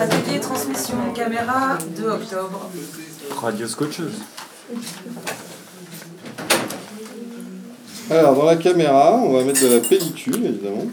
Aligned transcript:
Atelier 0.00 0.40
transmission 0.40 1.12
caméra 1.14 1.76
2 1.94 2.08
octobre. 2.08 2.70
Radio 3.36 3.68
scotcheuse. 3.68 4.14
Alors, 8.10 8.34
dans 8.34 8.46
la 8.46 8.56
caméra, 8.56 9.20
on 9.22 9.34
va 9.34 9.44
mettre 9.44 9.62
de 9.62 9.74
la 9.74 9.80
pellicule, 9.80 10.42
évidemment. 10.46 10.86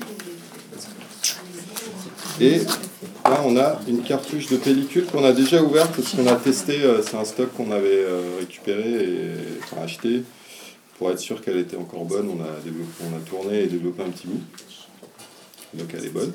Et 2.41 2.59
là, 3.23 3.41
on 3.45 3.55
a 3.55 3.79
une 3.87 4.03
cartouche 4.03 4.47
de 4.47 4.57
pellicule 4.57 5.05
qu'on 5.05 5.23
a 5.23 5.31
déjà 5.31 5.63
ouverte 5.63 5.95
parce 5.95 6.13
qu'on 6.13 6.27
a 6.27 6.35
testé. 6.35 6.81
euh, 6.81 7.01
C'est 7.01 7.15
un 7.15 7.23
stock 7.23 7.53
qu'on 7.55 7.71
avait 7.71 8.03
euh, 8.03 8.39
récupéré 8.39 8.89
et 8.91 9.31
enfin, 9.63 9.83
acheté 9.83 10.23
pour 10.97 11.11
être 11.11 11.19
sûr 11.19 11.39
qu'elle 11.41 11.59
était 11.59 11.77
encore 11.77 12.03
bonne. 12.03 12.27
On 12.29 12.43
a, 12.43 12.59
développé, 12.61 12.91
on 13.09 13.15
a 13.15 13.21
tourné 13.21 13.63
et 13.63 13.67
développé 13.67 14.03
un 14.03 14.09
petit 14.09 14.27
bout. 14.27 14.41
Donc, 15.75 15.87
elle 15.97 16.03
est 16.05 16.09
bonne. 16.09 16.33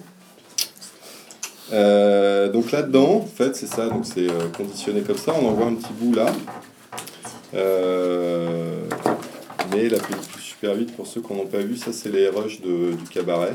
Euh, 1.73 2.51
donc 2.51 2.73
là-dedans, 2.73 3.17
en 3.17 3.27
fait, 3.27 3.55
c'est 3.57 3.67
ça. 3.67 3.89
Donc 3.89 4.05
c'est 4.05 4.29
euh, 4.29 4.49
conditionné 4.57 5.03
comme 5.03 5.17
ça. 5.19 5.35
On 5.41 5.47
envoie 5.49 5.67
un 5.67 5.75
petit 5.75 5.93
bout 5.93 6.15
là. 6.15 6.27
Euh, 7.55 8.85
mais 9.71 9.89
la 9.89 9.99
pellicule 9.99 10.41
super 10.41 10.75
vite 10.75 10.97
pour 10.97 11.07
ceux 11.07 11.21
qui 11.21 11.33
n'ont 11.33 11.47
pas 11.47 11.59
vu, 11.59 11.77
ça 11.77 11.93
c'est 11.93 12.09
les 12.11 12.29
rushs 12.29 12.61
de- 12.63 12.93
du 12.93 13.05
cabaret. 13.11 13.55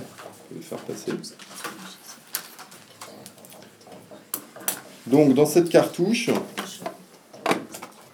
Je 0.51 0.57
vais 0.57 0.61
faire 0.63 0.77
passer. 0.79 1.11
Donc 5.07 5.33
dans 5.33 5.45
cette 5.45 5.69
cartouche, 5.69 6.29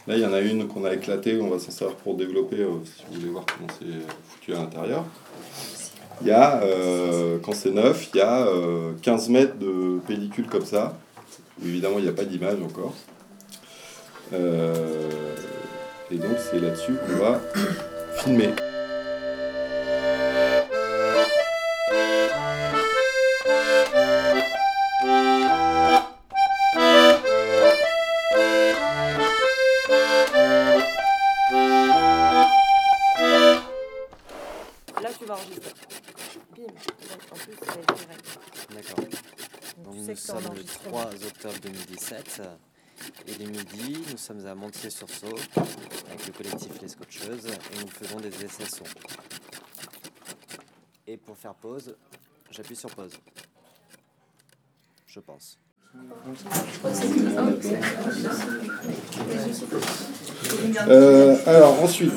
là 0.07 0.15
il 0.15 0.19
y 0.19 0.25
en 0.25 0.33
a 0.33 0.39
une 0.39 0.67
qu'on 0.67 0.85
a 0.85 0.93
éclatée, 0.93 1.39
on 1.41 1.49
va 1.49 1.59
s'en 1.59 1.71
servir 1.71 1.95
pour 1.97 2.15
développer 2.15 2.57
si 2.57 3.03
vous 3.09 3.15
voulez 3.19 3.31
voir 3.31 3.45
comment 3.45 3.67
c'est 3.79 3.85
foutu 4.29 4.53
à 4.53 4.59
l'intérieur. 4.59 5.05
Il 6.23 6.29
y 6.29 6.31
a, 6.31 6.61
euh, 6.63 7.37
quand 7.43 7.51
c'est 7.51 7.71
neuf, 7.71 8.07
il 8.13 8.19
y 8.19 8.21
a 8.21 8.47
euh, 8.47 8.93
15 9.01 9.27
mètres 9.27 9.59
de 9.59 9.99
pellicule 10.07 10.47
comme 10.47 10.63
ça. 10.63 10.97
Évidemment, 11.61 11.95
il 11.97 12.03
n'y 12.03 12.09
a 12.09 12.13
pas 12.13 12.23
d'image 12.23 12.59
encore. 12.63 12.93
Euh, 14.31 15.35
et 16.09 16.15
donc, 16.15 16.37
c'est 16.39 16.61
là-dessus 16.61 16.93
qu'on 17.05 17.17
va 17.17 17.41
filmer. 18.19 18.51
Là, 35.01 35.09
tu 35.19 35.25
vas 35.25 35.33
enregistrer. 35.33 35.73
Bim. 36.55 36.67
En 37.31 37.35
plus, 37.35 37.53
c'est 37.59 37.95
direct. 37.95 38.39
D'accord. 38.73 39.05
Donc, 39.83 39.95
nous 39.95 40.15
sommes 40.15 40.39
le 40.43 40.47
enregistrement. 40.49 41.01
3 41.01 41.25
octobre 41.25 41.59
2017. 41.63 42.41
Il 43.27 43.41
est 43.41 43.45
midi, 43.47 44.03
nous 44.11 44.17
sommes 44.17 44.45
à 44.45 44.55
Montier-sur-Sault 44.55 45.35
avec 45.57 46.27
le 46.27 46.33
collectif 46.33 46.81
Les 46.81 46.87
Scotcheuses 46.87 47.47
et 47.47 47.81
nous 47.81 47.87
faisons 47.87 48.19
des 48.19 48.29
essais 48.29 48.65
son. 48.65 48.83
Et 51.07 51.17
pour 51.17 51.37
faire 51.37 51.55
pause, 51.55 51.95
j'appuie 52.51 52.75
sur 52.75 52.89
pause. 52.91 53.13
Je 55.07 55.19
pense. 55.19 55.57
Euh, 60.87 61.37
alors, 61.45 61.83
ensuite, 61.83 62.13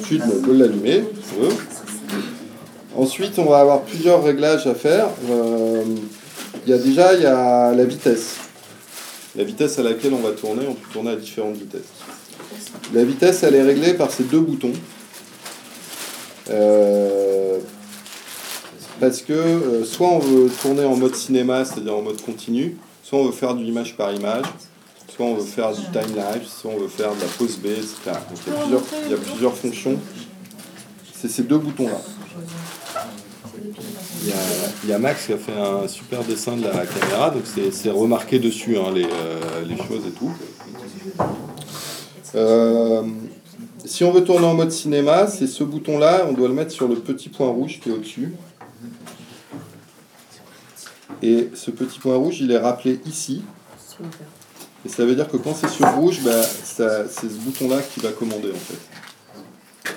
ensuite 0.00 0.22
on 0.24 0.42
peut 0.42 0.56
l'allumer, 0.56 1.04
si 1.22 1.34
on 1.38 1.42
veut. 1.42 1.81
Ensuite, 2.96 3.38
on 3.38 3.46
va 3.46 3.60
avoir 3.60 3.82
plusieurs 3.82 4.22
réglages 4.22 4.66
à 4.66 4.74
faire. 4.74 5.08
Euh, 5.30 5.82
Il 6.64 6.70
y 6.70 6.74
a 6.74 6.78
déjà 6.78 7.14
il 7.14 7.22
y 7.22 7.26
a 7.26 7.72
la 7.72 7.84
vitesse. 7.84 8.36
La 9.34 9.44
vitesse 9.44 9.78
à 9.78 9.82
laquelle 9.82 10.12
on 10.12 10.20
va 10.20 10.32
tourner, 10.32 10.66
on 10.68 10.74
peut 10.74 10.90
tourner 10.92 11.10
à 11.10 11.16
différentes 11.16 11.56
vitesses. 11.56 11.80
La 12.92 13.02
vitesse, 13.04 13.42
elle 13.42 13.54
est 13.54 13.62
réglée 13.62 13.94
par 13.94 14.10
ces 14.10 14.24
deux 14.24 14.40
boutons. 14.40 14.72
Euh, 16.50 17.58
parce 19.00 19.22
que 19.22 19.32
euh, 19.32 19.84
soit 19.84 20.08
on 20.08 20.18
veut 20.18 20.50
tourner 20.60 20.84
en 20.84 20.96
mode 20.96 21.14
cinéma, 21.14 21.64
c'est-à-dire 21.64 21.96
en 21.96 22.02
mode 22.02 22.20
continu, 22.20 22.76
soit 23.02 23.18
on 23.18 23.24
veut 23.24 23.32
faire 23.32 23.54
du 23.54 23.64
image 23.64 23.96
par 23.96 24.12
image, 24.12 24.44
soit 25.08 25.24
on 25.26 25.34
veut 25.34 25.44
faire 25.44 25.72
du 25.72 25.82
time 25.92 26.14
lapse, 26.14 26.60
soit 26.60 26.70
on 26.70 26.78
veut 26.78 26.88
faire 26.88 27.14
de 27.14 27.20
la 27.20 27.26
pause 27.26 27.56
B, 27.56 27.66
etc. 27.66 27.96
Donc 28.06 28.38
il 28.46 28.52
y 28.52 28.56
a 28.56 28.60
plusieurs, 28.60 28.82
il 29.06 29.10
y 29.10 29.14
a 29.14 29.16
plusieurs 29.16 29.56
fonctions. 29.56 29.98
C'est 31.18 31.28
ces 31.28 31.42
deux 31.42 31.58
boutons-là. 31.58 32.00
Il 34.84 34.88
y, 34.88 34.92
a, 34.92 34.98
Max 34.98 35.26
qui 35.26 35.32
a 35.32 35.38
fait 35.38 35.52
un 35.52 35.86
super 35.88 36.24
dessin 36.24 36.56
de 36.56 36.64
la 36.64 36.86
caméra, 36.86 37.30
donc 37.30 37.42
c'est- 37.46 37.90
remarqué 37.90 38.38
dessus 38.38 38.78
hein, 38.78 38.90
les, 38.94 39.04
euh, 39.04 39.64
les 39.66 39.76
choses 39.76 40.06
et 40.06 40.10
tout. 40.10 40.32
Euh, 42.34 43.02
si 43.84 44.04
on 44.04 44.12
veut 44.12 44.24
tourner 44.24 44.46
en 44.46 44.54
mode 44.54 44.72
cinéma, 44.72 45.26
c'est 45.26 45.46
ce 45.46 45.64
bouton-là, 45.64 46.26
on 46.28 46.32
doit 46.32 46.48
le 46.48 46.54
mettre 46.54 46.70
sur 46.70 46.88
le 46.88 46.96
petit 46.96 47.28
point 47.28 47.48
rouge 47.48 47.80
qui 47.80 47.90
est 47.90 47.92
au-dessus. 47.92 48.32
Et 51.22 51.50
ce 51.54 51.70
petit 51.70 51.98
point 51.98 52.16
rouge, 52.16 52.40
il 52.40 52.50
est 52.50 52.58
rappelé 52.58 53.00
ici. 53.06 53.42
Et 54.84 54.88
ça 54.88 55.04
veut 55.04 55.14
dire 55.14 55.28
que 55.28 55.36
quand 55.36 55.54
c'est 55.54 55.68
sur 55.68 55.86
rouge, 55.94 56.20
bah, 56.24 56.42
c'est 56.42 57.12
ce 57.12 57.26
bouton-là 57.26 57.80
qui 57.82 58.00
va 58.00 58.10
commander 58.10 58.50
en 58.50 58.54
fait. 58.54 58.78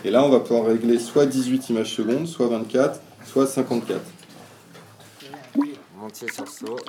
Et 0.03 0.11
là, 0.11 0.23
on 0.23 0.29
va 0.29 0.39
pouvoir 0.39 0.67
régler 0.67 0.99
soit 0.99 1.25
18 1.25 1.69
images 1.69 1.93
secondes, 1.95 2.27
soit 2.27 2.47
24, 2.47 2.99
soit 3.25 3.47
54. 3.47 4.01
Montier-sur-Sault, 5.97 6.79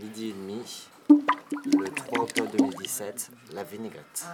midi 0.00 0.28
et 0.28 0.32
demi, 0.32 0.86
le 1.78 1.88
3 1.88 2.22
octobre 2.22 2.50
2017, 2.56 3.30
la 3.52 3.64
vinaigrette. 3.64 4.26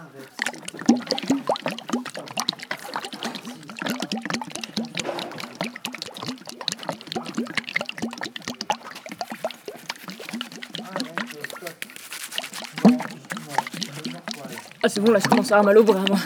Ah, 14.83 14.89
c'est 14.89 14.99
bon, 14.99 15.11
là, 15.11 15.19
je 15.19 15.27
commence 15.27 15.51
à 15.51 15.59
avoir 15.59 15.65
mal 15.65 15.77
au 15.77 15.83
bras, 15.83 16.03
moi. 16.07 16.17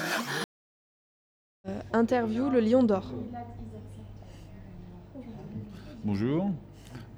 Euh, 1.68 1.81
interview 1.94 2.50
le 2.50 2.59
lion 2.62 2.84
d'or. 2.84 3.03
Bonjour. 6.06 6.52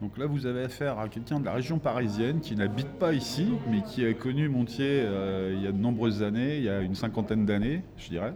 Donc 0.01 0.17
là, 0.17 0.27
vous 0.27 0.45
avez 0.45 0.63
affaire 0.63 0.97
à 0.97 1.09
quelqu'un 1.09 1.41
de 1.41 1.45
la 1.45 1.51
région 1.51 1.77
parisienne 1.77 2.39
qui 2.39 2.55
n'habite 2.55 2.87
pas 2.87 3.11
ici, 3.11 3.49
mais 3.69 3.81
qui 3.81 4.05
a 4.05 4.13
connu 4.13 4.47
Montier 4.47 5.01
euh, 5.03 5.53
il 5.53 5.61
y 5.61 5.67
a 5.67 5.73
de 5.73 5.77
nombreuses 5.77 6.23
années, 6.23 6.55
il 6.55 6.63
y 6.63 6.69
a 6.69 6.79
une 6.79 6.95
cinquantaine 6.95 7.45
d'années, 7.45 7.83
je 7.97 8.07
dirais, 8.07 8.33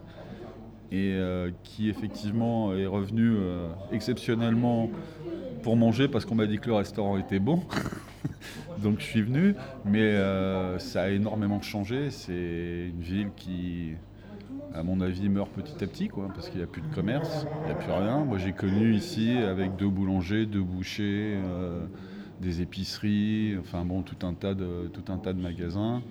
et 0.92 1.14
euh, 1.14 1.52
qui 1.64 1.88
effectivement 1.88 2.76
est 2.76 2.86
revenu 2.86 3.32
euh, 3.34 3.70
exceptionnellement 3.94 4.90
pour 5.64 5.78
manger 5.78 6.10
parce 6.10 6.26
qu'on 6.26 6.36
m'a 6.36 6.48
dit 6.48 6.60
que 6.60 6.68
le 6.68 6.76
restaurant 6.76 7.18
était 7.18 7.40
bon. 7.40 7.62
Donc 8.84 9.00
je 9.00 9.06
suis 9.06 9.22
venu, 9.22 9.56
mais 9.86 10.18
ça 10.80 11.04
a 11.04 11.10
énormément 11.12 11.62
changé. 11.62 12.12
C'est 12.12 12.90
une 12.90 13.02
ville 13.02 13.30
qui, 13.38 13.94
à 14.74 14.84
mon 14.84 15.02
avis, 15.02 15.30
meurt 15.30 15.52
petit 15.52 15.84
à 15.84 15.88
petit, 15.88 16.08
quoi, 16.08 16.30
parce 16.34 16.50
qu'il 16.50 16.58
n'y 16.58 16.64
a 16.64 16.68
plus 16.68 16.82
de 16.82 16.94
commerce, 16.94 17.46
il 17.62 17.66
n'y 17.66 17.72
a 17.72 17.76
plus 17.76 17.92
rien. 17.92 18.24
Moi, 18.26 18.38
j'ai 18.38 18.54
connu 18.54 18.94
ici 18.94 19.32
avec 19.38 19.76
deux 19.76 19.90
boulangers, 19.90 20.46
deux 20.46 20.62
bouchers, 20.62 21.36
euh, 21.36 21.86
des 22.40 22.62
épiceries, 22.62 23.58
enfin 23.60 23.86
bon, 23.86 24.02
tout 24.02 24.26
un 24.26 24.34
tas 24.34 24.54
de, 24.54 24.90
tout 24.94 25.12
un 25.12 25.18
tas 25.18 25.34
de 25.34 25.42
magasins. 25.42 26.02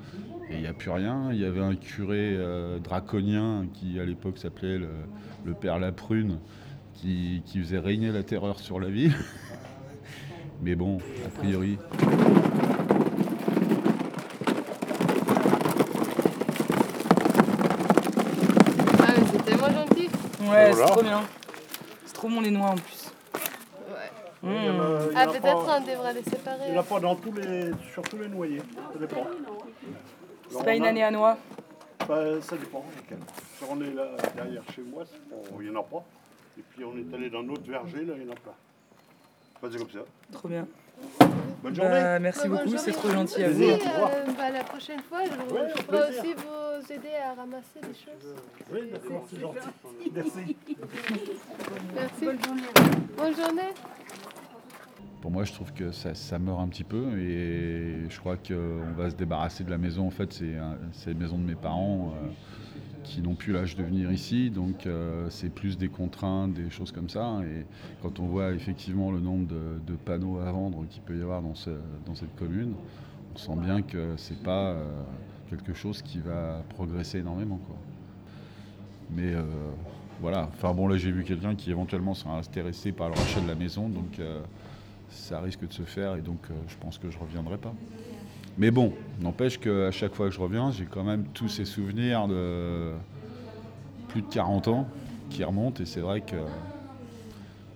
Et 0.51 0.55
il 0.55 0.61
n'y 0.61 0.67
a 0.67 0.73
plus 0.73 0.91
rien. 0.91 1.33
Il 1.33 1.39
y 1.39 1.45
avait 1.45 1.61
un 1.61 1.77
curé 1.77 2.35
euh, 2.37 2.79
draconien 2.79 3.67
qui, 3.73 4.01
à 4.01 4.05
l'époque, 4.05 4.39
s'appelait 4.39 4.79
le, 4.79 4.89
Père 5.55 5.79
Laprune, 5.79 6.39
qui, 6.95 7.43
qui 7.47 7.59
faisait 7.59 7.79
régner 7.79 8.13
la 8.13 8.23
terreur 8.23 8.61
sur 8.61 8.79
la 8.79 8.89
ville. 8.89 9.15
Mais 10.63 10.75
bon, 10.75 10.99
a 11.25 11.29
priori, 11.31 11.79
Ah, 18.99 19.13
mais 19.17 19.27
c'était 19.33 19.57
moins 19.57 19.71
gentil. 19.73 20.09
Ouais, 20.69 20.73
c'est 20.75 20.85
trop 20.87 21.03
bien. 21.03 21.21
C'est 22.07 22.13
trop 22.15 22.29
bon 22.29 22.41
les 22.41 22.51
noix 22.51 22.69
en 22.69 22.75
plus. 22.77 23.13
Ouais. 23.89 24.49
Mmh. 24.51 25.13
Ah, 25.17 25.27
peut-être 25.27 25.67
on 25.69 25.81
devrait 25.87 26.15
les 26.15 26.23
séparer. 26.23 26.65
Il 26.67 26.73
n'y 26.73 26.79
en 26.79 26.81
a 26.81 26.85
pas 26.85 27.01
dans 27.01 27.17
tous 27.17 27.33
les, 27.33 27.71
sur 27.93 28.03
tous 28.03 28.19
les 28.19 28.29
noyers. 28.29 28.63
Ça 28.93 28.99
dépend. 28.99 29.27
C'est 30.51 30.65
pas 30.65 30.75
une 30.75 30.85
année 30.87 31.03
à 31.05 31.11
noix. 31.11 31.37
Bah, 32.09 32.41
ça 32.41 32.57
dépend. 32.57 32.85
Si 33.59 33.65
on 33.71 33.81
est 33.83 33.93
là 33.93 34.05
derrière 34.35 34.63
chez 34.75 34.83
moi, 34.83 35.05
pas- 35.05 35.37
il 35.61 35.71
n'y 35.71 35.77
en 35.77 35.81
a 35.81 35.85
pas. 35.85 36.03
Et 36.59 36.63
puis 36.63 36.85
on 36.85 36.97
est 36.97 37.15
allé 37.15 37.31
dans 37.31 37.43
notre 37.43 37.63
verger, 37.71 38.05
là, 38.05 38.15
il 38.17 38.25
y 38.27 38.29
en 38.29 38.33
a 38.33 38.37
plein. 38.37 38.53
Bah, 39.63 39.69
c'est 39.71 39.79
comme 39.79 39.91
ça. 39.91 40.01
Trop 40.33 40.49
bien. 40.49 40.67
Bonne 41.63 41.75
journée. 41.75 41.91
Bah, 41.91 42.19
merci 42.19 42.49
Bah, 42.49 42.63
beaucoup, 42.65 42.77
c'est 42.79 42.93
trop 42.93 43.11
gentil 43.11 43.43
à 43.43 43.51
vous. 43.51 43.63
Euh, 43.63 43.77
bah, 44.37 44.51
la 44.51 44.65
prochaine 44.65 45.01
fois, 45.01 45.19
je, 45.25 45.55
Ouais, 45.55 45.73
plaisir. 45.89 46.09
aussi 46.23 46.35
vous 46.35 46.93
aider 46.93 47.15
à 47.23 47.35
ramasser 47.35 47.81
des 47.83 47.89
choses. 47.89 48.35
Oui, 48.73 48.81
d'accord, 48.91 49.27
c'est 49.31 49.41
gentil. 49.41 49.59
Merci. 50.15 50.57
Merci. 51.95 52.25
Bonne 52.25 52.43
journée. 52.45 52.63
Bonne 53.17 53.37
journée. 53.37 53.73
pour 55.21 55.31
moi, 55.31 55.45
je 55.45 55.53
trouve 55.53 55.73
que 55.75 55.93
ça, 55.93 56.15
ça 56.15 56.39
meurt 56.39 56.61
un 56.61 56.69
petit 56.69 56.85
peu 56.85 57.19
et 57.19 58.09
je 58.09 58.19
crois 58.19 58.37
qu'on 58.37 58.93
va 58.97 59.11
se 59.11 59.15
débarrasser 59.17 59.63
de 59.65 59.71
la 59.71 59.79
maison. 59.79 60.07
En 60.07 60.11
fait, 60.11 60.33
c'est 60.33 60.55
la 61.09 61.15
maison 61.15 61.37
de 61.37 61.45
mes 61.45 61.55
parents 61.57 62.15
euh, 62.17 62.29
qui 63.03 63.23
n'ont 63.23 63.35
plus 63.35 63.53
l'âge 63.53 63.77
de 63.77 63.83
venir 63.83 64.13
ici, 64.13 64.51
donc 64.51 64.87
euh, 64.87 65.27
c'est 65.31 65.49
plus 65.51 65.79
des 65.79 65.89
contraintes, 65.89 66.53
des 66.53 66.71
choses 66.71 66.93
comme 66.93 67.09
ça. 67.09 67.41
Et 67.45 67.65
quand 68.03 68.21
on 68.21 68.27
voit 68.27 68.53
effectivement 68.53 69.11
le 69.11 69.21
nombre 69.21 69.47
de, 69.49 69.95
panneaux 70.05 70.39
à 70.39 70.51
vendre 70.53 70.85
qu'il 70.89 71.03
peut 71.03 71.17
y 71.17 71.23
avoir 71.23 71.43
dans, 71.43 71.55
ce- 71.55 71.71
dans 72.07 72.15
cette 72.15 72.35
commune, 72.37 72.73
on 73.35 73.39
sent 73.39 73.57
bien 73.57 73.83
que 73.83 74.15
c'est 74.17 74.43
pas 74.43 74.71
euh, 74.71 74.85
quelque 75.49 75.75
chose 75.75 76.03
qui 76.03 76.19
va 76.19 76.63
progresser 76.71 77.19
énormément. 77.19 77.61
Mais 79.11 79.35
euh, 79.35 79.43
voilà, 80.21 80.49
enfin 80.53 80.73
bon 80.73 80.87
là 80.87 80.97
j'ai 80.97 81.11
vu 81.11 81.25
quelqu'un 81.25 81.55
qui 81.57 81.71
éventuellement 81.71 82.15
sera 82.15 82.39
intéressé 82.39 82.93
par 82.93 83.09
le 83.09 83.15
rachat 83.15 83.41
de 83.41 83.49
la 83.49 83.55
maison, 83.57 83.89
donc 83.89 84.21
ça 85.09 85.41
risque 85.41 85.67
de 85.67 85.73
se 85.73 85.83
faire 85.83 86.15
et 86.15 86.21
donc 86.21 86.39
je 86.69 86.77
pense 86.79 86.99
que 86.99 87.11
je 87.11 87.19
reviendrai 87.19 87.59
pas. 87.59 87.75
Mais 88.59 88.71
bon, 88.71 88.93
n'empêche 89.21 89.59
qu'à 89.59 89.91
chaque 89.91 90.15
fois 90.15 90.29
que 90.29 90.35
je 90.35 90.41
reviens, 90.41 90.71
j'ai 90.71 90.85
quand 90.85 91.05
même 91.05 91.25
tous 91.33 91.49
ces 91.49 91.65
souvenirs 91.65 92.29
de 92.29 92.93
plus 94.09 94.23
de 94.23 94.27
40 94.29 94.69
ans 94.69 94.89
qui 95.31 95.45
remontent 95.45 95.83
et 95.83 95.87
c'est 95.87 96.01
vrai 96.01 96.21
que 96.21 96.37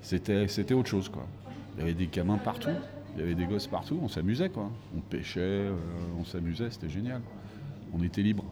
c'était, 0.02 0.48
c'était 0.48 0.74
autre 0.74 0.88
chose 0.88 1.08
quoi. 1.08 1.26
Il 1.76 1.80
y 1.80 1.82
avait 1.84 1.94
des 1.94 2.06
gamins 2.06 2.38
partout, 2.38 2.70
il 3.14 3.20
y 3.20 3.22
avait 3.22 3.34
des 3.34 3.46
gosses 3.46 3.66
partout, 3.66 3.98
on 4.02 4.08
s'amusait 4.08 4.48
quoi. 4.50 4.70
On 4.96 5.00
pêchait, 5.00 5.40
euh, 5.40 5.74
on 6.20 6.24
s'amusait, 6.24 6.70
c'était 6.70 6.88
génial. 6.90 7.20
On 7.96 8.02
était 8.02 8.22
libre. 8.22 8.44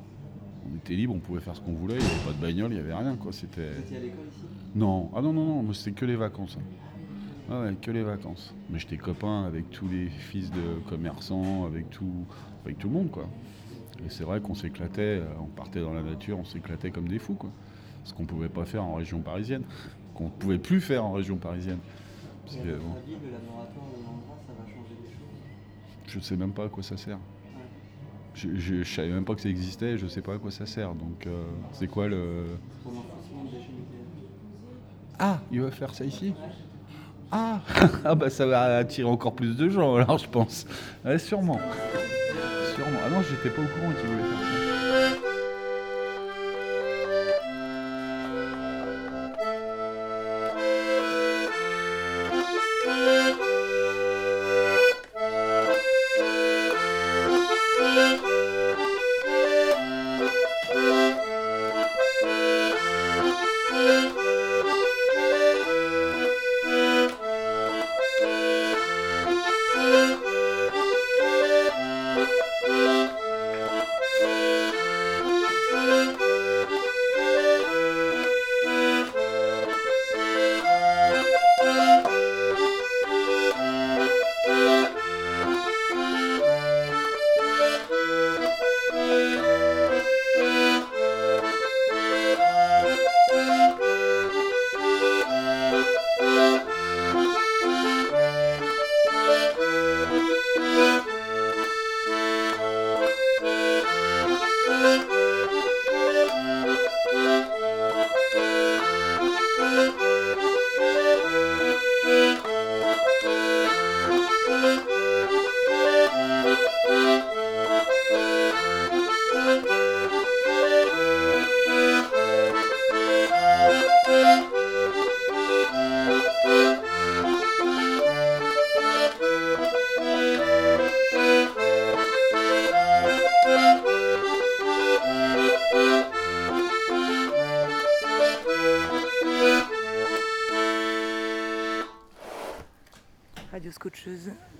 On 0.72 0.76
était 0.76 0.94
libre, 0.94 1.12
on 1.14 1.18
pouvait 1.18 1.40
faire 1.40 1.56
ce 1.56 1.60
qu'on 1.60 1.72
voulait, 1.72 1.96
il 1.96 2.04
n'y 2.04 2.10
avait 2.10 2.24
pas 2.24 2.32
de 2.32 2.40
bagnole, 2.40 2.70
il 2.70 2.74
n'y 2.74 2.80
avait 2.80 2.94
rien 2.94 3.16
quoi. 3.16 3.32
C'était... 3.32 3.62
à 3.62 4.00
l'école 4.00 4.26
ici? 4.30 4.44
Non, 4.76 5.10
ah 5.14 5.20
non, 5.20 5.32
non, 5.32 5.62
non, 5.62 5.72
c'était 5.72 5.90
que 5.92 6.04
les 6.04 6.16
vacances. 6.16 6.56
hein. 6.58 6.64
Ah 7.54 7.60
ouais, 7.60 7.74
que 7.74 7.90
les 7.90 8.02
vacances. 8.02 8.54
Mais 8.70 8.78
j'étais 8.78 8.96
copain 8.96 9.44
avec 9.44 9.70
tous 9.70 9.86
les 9.86 10.06
fils 10.08 10.50
de 10.50 10.78
commerçants, 10.88 11.66
avec 11.66 11.90
tout, 11.90 12.24
avec 12.64 12.78
tout 12.78 12.88
le 12.88 12.94
monde, 12.94 13.10
quoi. 13.10 13.28
Et 14.02 14.08
c'est 14.08 14.24
vrai 14.24 14.40
qu'on 14.40 14.54
s'éclatait, 14.54 15.20
euh, 15.20 15.26
on 15.38 15.48
partait 15.48 15.82
dans 15.82 15.92
la 15.92 16.02
nature, 16.02 16.38
on 16.38 16.46
s'éclatait 16.46 16.90
comme 16.90 17.08
des 17.08 17.18
fous, 17.18 17.34
quoi. 17.34 17.50
Ce 18.04 18.14
qu'on 18.14 18.24
pouvait 18.24 18.48
pas 18.48 18.64
faire 18.64 18.82
en 18.82 18.94
région 18.94 19.20
parisienne, 19.20 19.64
qu'on 20.14 20.30
pouvait 20.30 20.58
plus 20.58 20.80
faire 20.80 21.04
en 21.04 21.12
région 21.12 21.36
parisienne. 21.36 21.80
Parce 22.46 22.56
que, 22.56 22.62
bon, 22.62 22.94
avis, 22.96 23.16
le 23.22 23.32
laboratoire 23.32 23.86
de 23.86 24.02
l'endroit, 24.02 24.38
ça 24.46 24.52
va 24.58 24.66
changer 24.66 24.94
des 25.02 25.10
choses? 25.10 26.06
Je 26.06 26.20
sais 26.20 26.36
même 26.36 26.52
pas 26.52 26.64
à 26.64 26.68
quoi 26.70 26.82
ça 26.82 26.96
sert. 26.96 27.18
Je, 28.34 28.48
je, 28.56 28.82
je 28.82 28.94
savais 28.94 29.10
même 29.10 29.26
pas 29.26 29.34
que 29.34 29.42
ça 29.42 29.50
existait, 29.50 29.98
je 29.98 30.06
sais 30.06 30.22
pas 30.22 30.36
à 30.36 30.38
quoi 30.38 30.50
ça 30.50 30.64
sert. 30.64 30.94
Donc, 30.94 31.26
euh, 31.26 31.44
c'est 31.72 31.86
quoi 31.86 32.08
le. 32.08 32.46
Pour 32.82 32.92
l'enfouissement 32.92 33.44
de 33.44 33.50
déchets 33.50 33.72
nucléaires. 33.72 34.06
Ah, 35.18 35.38
il 35.52 35.60
va 35.60 35.70
faire 35.70 35.94
ça 35.94 36.06
ici? 36.06 36.32
Ah 37.32 37.60
Ah 38.04 38.14
bah 38.14 38.30
ça 38.30 38.46
va 38.46 38.76
attirer 38.76 39.08
encore 39.08 39.34
plus 39.34 39.56
de 39.56 39.68
gens 39.68 39.96
alors 39.96 40.18
je 40.18 40.28
pense. 40.28 40.66
Sûrement. 41.18 41.60
Sûrement. 42.74 42.98
Ah 43.06 43.10
non, 43.10 43.22
j'étais 43.22 43.50
pas 43.54 43.62
au 43.62 43.66
courant 43.66 43.92
qu'il 44.00 44.08
voulait 44.10 44.21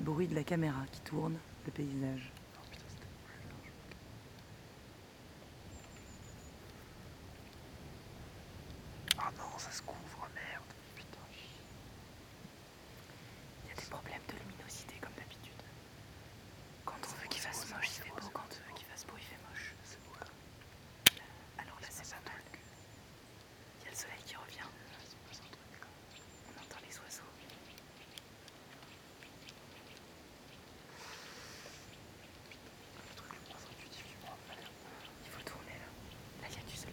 Bruit 0.01 0.27
de 0.29 0.35
la 0.35 0.45
caméra 0.45 0.81
qui 0.91 1.01
tourne, 1.03 1.37
le 1.67 1.73
paysage. 1.73 2.33
Ah 9.19 9.31
non, 9.37 9.59
ça 9.59 9.71
se 9.71 9.83
couvre, 9.83 10.29
merde. 10.35 10.65
Putain. 10.97 11.19
Il 13.65 13.69
y 13.69 13.73
a 13.73 13.75
des 13.75 13.87
problèmes 13.91 14.23
de 14.29 14.35
luminosité 14.35 14.95
comme 15.01 15.13
d'habitude. 15.17 15.53
Quand 16.85 16.95
on 16.95 17.23
veut 17.23 17.29
qu'il 17.29 17.43
fasse 17.43 17.71
moche, 17.71 17.99
il 17.99 18.03
fait 18.03 18.11
beau. 18.11 18.29
Quand 18.33 18.43
on 18.43 18.69
veut 18.69 18.75
qu'il 18.75 18.87
fasse 18.87 19.05
beau, 19.07 19.15
il 19.19 19.25
fait 19.25 19.39
moche. 19.51 19.75
Alors 21.59 21.79
là, 21.81 21.89
c'est 21.91 22.11
pas 22.11 22.23
mal. 22.25 22.43
Il 23.81 23.85
y 23.85 23.89
a 23.89 23.91
le 23.91 23.97
soleil 23.97 24.23
qui 24.25 24.35
revient. 24.35 24.69
On 26.49 26.61
entend 26.61 26.81
les 26.89 26.99
oiseaux. 26.99 27.31
Il 35.25 35.31
faut 35.31 35.43
tourner 35.43 35.77
là. 35.79 35.89
Là, 36.43 36.49
il 36.51 36.57
y 36.57 36.59
a 36.59 36.63
du 36.69 36.77
soleil. 36.77 36.93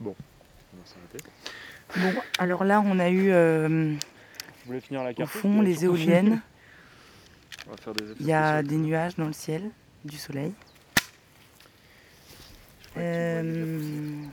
Bon, 0.00 0.14
alors 2.38 2.64
là, 2.64 2.80
on 2.84 2.98
a 2.98 3.10
eu 3.10 3.30
euh, 3.30 3.68
Vous 3.68 4.66
voulez 4.66 4.80
finir 4.80 5.02
la 5.02 5.10
au 5.10 5.26
fond 5.26 5.60
les 5.60 5.84
éoliennes. 5.84 6.40
On 7.66 7.70
va 7.72 7.76
faire 7.76 7.92
des 7.94 8.04
effets 8.04 8.16
Il 8.20 8.26
y 8.26 8.32
a 8.32 8.62
des 8.62 8.76
nuages 8.76 9.16
dans 9.16 9.26
le 9.26 9.32
ciel, 9.32 9.70
du 10.04 10.16
soleil. 10.16 10.52
Euh, 12.96 14.24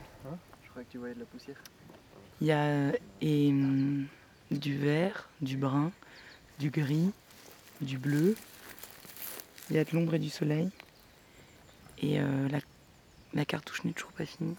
Je 0.64 0.70
crois 0.70 0.82
que 0.82 0.90
tu 0.90 0.98
voyais 0.98 1.14
de 1.14 1.20
la 1.20 1.26
poussière. 1.26 1.56
Il 2.40 2.46
y 2.46 2.52
a 2.52 2.92
et, 3.20 3.48
hum, 3.50 4.06
du 4.50 4.76
vert, 4.76 5.28
du 5.40 5.56
brun, 5.56 5.90
du 6.58 6.70
gris, 6.70 7.12
du 7.80 7.98
bleu. 7.98 8.36
Il 9.70 9.76
y 9.76 9.78
a 9.78 9.84
de 9.84 9.90
l'ombre 9.92 10.14
et 10.14 10.18
du 10.18 10.30
soleil. 10.30 10.70
Et 11.98 12.20
euh, 12.20 12.48
la, 12.48 12.58
la 13.34 13.44
cartouche 13.44 13.84
n'est 13.84 13.92
toujours 13.92 14.12
pas 14.12 14.26
finie. 14.26 14.54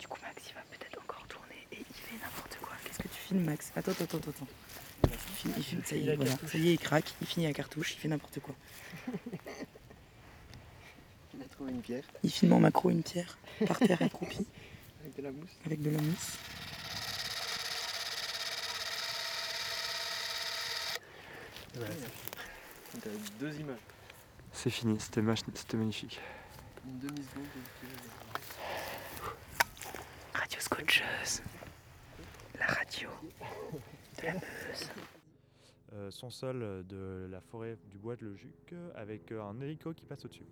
Du 0.00 0.08
coup, 0.08 0.18
Max, 0.22 0.42
il 0.48 0.54
filme 3.32 3.44
Max. 3.44 3.72
Attends, 3.74 3.92
attends, 3.92 4.04
attends, 4.04 4.30
attends. 4.30 4.46
Il 5.04 5.10
filme, 5.18 5.54
il 5.56 5.64
filme, 5.64 5.82
ça 5.84 5.96
y 5.96 6.08
est, 6.08 6.16
voilà. 6.16 6.30
Ça 6.46 6.58
y 6.58 6.68
est, 6.68 6.74
il 6.74 6.78
craque, 6.78 7.14
il 7.20 7.26
finit 7.26 7.46
la 7.46 7.52
cartouche, 7.52 7.94
il 7.94 7.98
fait 7.98 8.08
n'importe 8.08 8.40
quoi. 8.40 8.54
Il 11.34 11.40
a 11.40 11.46
trouvé 11.46 11.72
une 11.72 11.80
pierre 11.80 12.04
Il 12.22 12.30
filme 12.30 12.52
en 12.52 12.60
macro 12.60 12.90
une 12.90 13.02
pierre, 13.02 13.38
par 13.66 13.78
terre 13.78 14.02
accroupie, 14.02 14.46
avec 15.00 15.16
de 15.16 15.22
la 15.22 15.32
mousse. 15.32 15.50
avec 15.64 15.80
de 15.80 15.90
la 15.90 16.02
mousse. 16.02 16.36
T'as 23.00 23.08
deux 23.40 23.54
images. 23.60 23.78
C'est 24.52 24.68
fini, 24.68 24.98
c'était 25.00 25.22
magnifique. 25.22 26.20
Une 26.84 26.98
demi-seconde. 26.98 27.46
Radio 30.34 30.60
scotcheuse. 30.60 31.40
La 32.62 32.74
radio. 32.74 33.08
La. 34.22 34.34
Euh, 35.94 36.10
son 36.10 36.30
sol 36.30 36.86
de 36.86 37.26
la 37.28 37.40
forêt 37.40 37.76
du 37.90 37.98
bois 37.98 38.14
de 38.14 38.24
Lejuc 38.24 38.72
euh, 38.72 38.90
avec 38.94 39.32
euh, 39.32 39.42
un 39.42 39.60
hélico 39.60 39.92
qui 39.92 40.06
passe 40.06 40.24
au-dessus. 40.24 40.46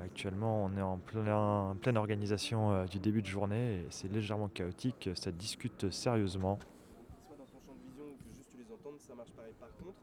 Euh, 0.00 0.08
Actuellement, 0.22 0.62
on 0.66 0.76
est 0.76 0.82
en 0.82 0.98
plein- 0.98 1.74
pleine 1.82 1.96
organisation 1.96 2.70
euh, 2.70 2.84
du 2.86 3.00
début 3.00 3.22
de 3.22 3.26
journée 3.26 3.80
et 3.80 3.86
c'est 3.90 4.06
légèrement 4.06 4.46
chaotique. 4.46 5.10
Ça 5.16 5.32
discute 5.32 5.90
sérieusement. 5.90 6.60
Soit 7.26 7.36
dans 7.36 7.44
ton 7.46 7.58
champ 7.66 7.74
de 7.74 7.82
vision 7.90 8.04
ou 8.04 8.16
que 8.22 8.32
juste 8.32 8.48
tu 8.52 8.58
les 8.58 8.98
ça 9.00 9.14
marche 9.16 9.32
pareil. 9.32 9.52
Par 9.58 9.70
contre, 9.78 9.98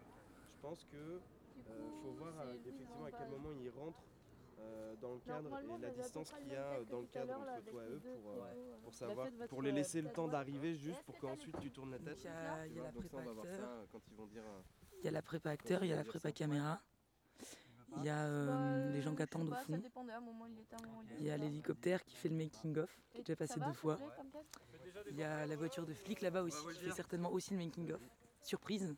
je 0.58 0.62
pense 0.62 0.84
que 0.92 0.98
euh, 0.98 1.22
faut 2.04 2.12
voir 2.20 2.34
euh, 2.42 2.54
effectivement 2.56 3.06
à 3.06 3.12
quel 3.12 3.30
moment 3.30 3.48
ils 3.64 3.70
rentrent 3.70 4.04
euh, 4.60 4.94
dans 5.02 5.14
le 5.14 5.20
cadre 5.20 5.58
et 5.58 5.82
la 5.82 5.90
distance 5.90 6.34
qu'il 6.34 6.52
y 6.52 6.56
a 6.58 6.66
euh, 6.66 6.84
dans 6.92 7.00
le 7.00 7.06
cadre 7.08 7.34
entre 7.40 7.70
toi 7.72 7.82
et 7.86 7.90
eux 7.90 8.02
pour, 8.22 8.34
euh, 8.34 8.76
pour 8.84 8.94
savoir, 8.94 9.28
pour 9.48 9.62
les 9.62 9.72
laisser 9.72 10.02
le 10.02 10.10
temps 10.10 10.28
d'arriver 10.28 10.76
juste 10.76 11.02
pour 11.04 11.18
qu'ensuite 11.18 11.58
tu 11.62 11.72
tournes 11.72 11.92
la 11.92 12.00
tête. 12.00 12.20
Il 12.70 12.76
y 12.76 12.80
a- 12.82 12.84
la 12.84 12.92
prépa 12.92 13.20
acteur. 13.22 13.70
euh, 13.70 13.86
quand 13.90 14.02
ils 14.12 14.18
vont 14.18 14.26
dire. 14.26 14.44
euh, 14.44 14.62
Il 15.00 15.06
y 15.06 15.08
a 15.08 15.12
la 15.12 15.22
prépa 15.22 15.52
acteur, 15.52 15.86
il 15.86 15.88
y 15.88 15.94
a 15.94 15.96
la 15.96 16.04
prépa 16.04 16.34
caméra. 16.34 16.82
Il 17.98 18.06
y 18.06 18.10
a 18.10 18.26
euh, 18.26 18.92
les 18.92 19.02
gens 19.02 19.16
qui 19.16 19.22
attendent 19.22 19.50
au 19.50 19.56
fond. 19.56 19.82
Il 21.20 21.26
y 21.26 21.32
a 21.32 21.38
l'hélicoptère 21.38 22.04
qui 22.04 22.16
fait 22.16 22.30
le 22.30 22.36
making 22.36 22.78
of, 22.78 22.90
qui 23.14 23.22
est 23.22 23.24
déjà 23.24 23.36
passé 23.36 23.60
deux 23.60 23.74
fois. 23.74 23.98
Il 25.10 25.18
y 25.18 25.24
a 25.24 25.46
la 25.46 25.56
voiture 25.56 25.86
de 25.86 25.94
flic 25.94 26.22
là-bas 26.22 26.44
aussi, 26.44 26.64
qui 26.76 26.86
fait 26.86 26.92
certainement 26.92 27.32
aussi 27.32 27.54
le 27.54 27.60
making 27.60 27.92
of. 27.92 28.02
Surprise, 28.42 28.96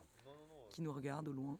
qui 0.69 0.81
nous 0.81 0.93
regarde 0.93 1.27
au 1.27 1.33
loin. 1.33 1.57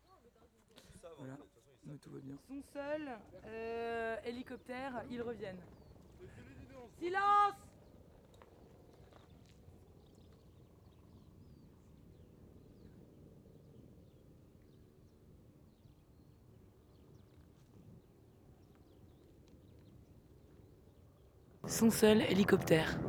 Voilà, 1.17 1.37
mais 1.85 1.97
tout 1.97 2.11
va 2.11 2.19
bien. 2.19 2.35
Ils 2.49 2.61
sont 2.61 2.67
seuls, 2.73 3.09
euh, 3.45 4.17
hélicoptère, 4.25 5.03
ils 5.09 5.21
reviennent. 5.21 5.61
Silence 6.99 7.55
Son 21.71 21.89
seul 21.89 22.21
hélicoptère. 22.29 22.99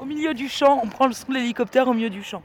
Au 0.00 0.04
milieu 0.18 0.34
du 0.34 0.48
champ, 0.48 0.80
on 0.82 0.88
prend 0.88 1.06
le 1.06 1.12
son 1.12 1.28
de 1.28 1.34
l'hélicoptère 1.34 1.86
au 1.86 1.94
milieu 1.94 2.10
du 2.10 2.24
champ. 2.24 2.42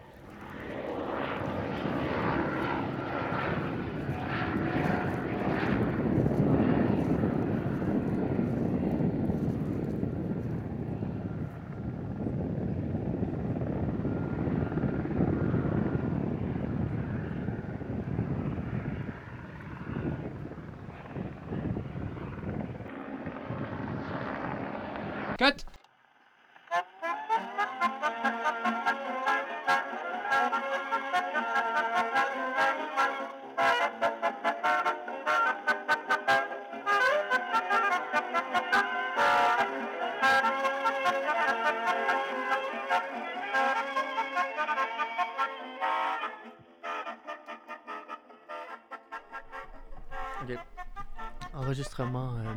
Enregistrement 51.54 52.34
euh, 52.36 52.54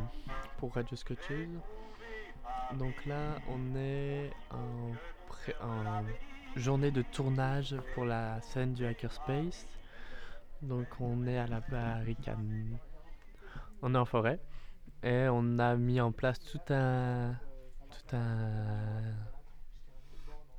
pour 0.59 0.75
Radio 0.75 0.97
Scotcheuse. 0.97 1.61
Donc 2.79 3.05
là, 3.07 3.37
on 3.49 3.77
est 3.77 4.31
en 4.51 4.93
journée 6.57 6.91
de 6.91 7.03
tournage 7.03 7.77
pour 7.95 8.05
la 8.05 8.41
scène 8.41 8.73
du 8.73 8.85
Hackerspace. 8.85 9.67
Donc 10.63 10.87
on 11.01 11.27
est 11.27 11.39
à 11.39 11.47
la 11.47 11.61
barricade. 11.61 12.39
On 13.83 13.95
est 13.95 13.99
en 13.99 14.05
forêt. 14.05 14.41
Et 15.03 15.27
on 15.31 15.59
a 15.59 15.77
mis 15.77 16.01
en 16.01 16.11
place 16.11 16.41
tout 16.41 16.73
un. 16.73 17.35
Tout 17.91 18.17
un. 18.17 19.15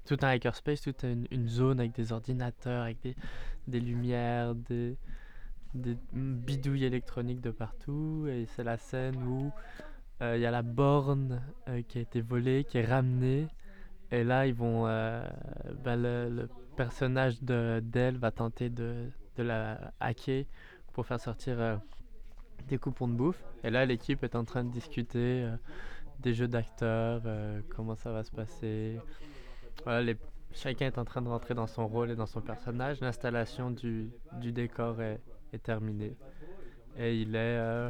Tout 0.05 0.17
un 0.21 0.29
hackerspace, 0.29 0.81
toute 0.81 1.03
une, 1.03 1.27
une 1.31 1.49
zone 1.49 1.81
avec 1.81 1.93
des 1.93 2.13
ordinateurs, 2.13 2.83
avec 2.83 3.01
des, 3.01 3.13
des 3.67 3.81
lumières, 3.81 4.55
des, 4.55 4.97
des 5.77 5.97
bidouilles 6.13 6.85
électroniques 6.85 7.41
de 7.41 7.51
partout. 7.51 8.27
Et 8.29 8.45
c'est 8.47 8.63
la 8.63 8.77
scène 8.77 9.15
où 9.23 9.51
euh, 10.21 10.35
il 10.37 10.41
y 10.41 10.45
a 10.45 10.51
la 10.51 10.63
borne 10.63 11.41
euh, 11.69 11.81
qui 11.87 11.99
a 11.99 12.01
été 12.01 12.21
volée, 12.21 12.63
qui 12.63 12.77
est 12.77 12.85
ramenée. 12.85 13.47
Et 14.11 14.23
là, 14.23 14.47
ils 14.47 14.53
vont. 14.53 14.87
euh, 14.87 15.25
ben, 15.83 15.95
le, 16.01 16.47
personnage 16.77 17.41
de 17.41 17.81
d'elle 17.83 18.17
va 18.17 18.31
tenter 18.31 18.69
de, 18.69 19.09
de 19.35 19.43
la 19.43 19.91
hacker 19.99 20.45
pour 20.93 21.05
faire 21.05 21.19
sortir 21.19 21.59
euh, 21.59 21.75
des 22.67 22.77
coupons 22.77 23.07
de 23.07 23.13
bouffe. 23.13 23.43
Et 23.63 23.69
là, 23.69 23.85
l'équipe 23.85 24.23
est 24.23 24.35
en 24.35 24.45
train 24.45 24.63
de 24.63 24.71
discuter 24.71 25.43
euh, 25.43 25.57
des 26.19 26.33
jeux 26.33 26.47
d'acteurs, 26.47 27.23
euh, 27.25 27.61
comment 27.75 27.95
ça 27.95 28.11
va 28.11 28.23
se 28.23 28.31
passer. 28.31 28.99
Voilà, 29.83 30.13
chacun 30.53 30.85
est 30.87 30.97
en 30.97 31.05
train 31.05 31.21
de 31.21 31.29
rentrer 31.29 31.53
dans 31.55 31.67
son 31.67 31.87
rôle 31.87 32.11
et 32.11 32.15
dans 32.15 32.25
son 32.25 32.41
personnage. 32.41 33.01
L'installation 33.01 33.71
du, 33.71 34.11
du 34.39 34.51
décor 34.51 35.01
est, 35.01 35.19
est 35.53 35.63
terminée. 35.63 36.15
Et 36.97 37.21
il 37.21 37.35
est 37.35 37.57
euh, 37.57 37.89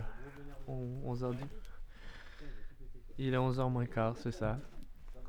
11h 0.68 1.36
Il 3.18 3.34
est 3.34 3.38
11h 3.38 3.72
moins 3.72 3.86
quart, 3.86 4.18
c'est 4.18 4.32
ça. 4.32 4.60